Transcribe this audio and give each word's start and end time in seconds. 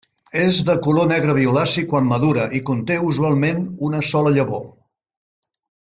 És 0.43 0.61
de 0.69 0.75
color 0.85 1.07
negre 1.11 1.35
violaci 1.39 1.83
quan 1.91 2.09
madura 2.13 2.47
i 2.61 2.63
conté 2.71 2.99
usualment 3.11 3.61
una 3.91 4.01
sola 4.15 4.33
llavor. 4.39 4.65